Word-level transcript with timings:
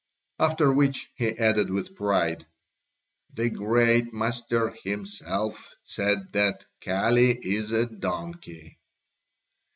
After 0.39 0.73
which 0.73 1.11
he 1.13 1.27
added 1.37 1.69
with 1.69 1.93
pride: 1.93 2.47
"The 3.35 3.51
great 3.51 4.11
master 4.15 4.75
himself 4.83 5.75
said 5.83 6.33
that 6.33 6.65
Kali 6.83 7.33
is 7.37 7.71
a 7.71 7.85
donkey." 7.85 8.79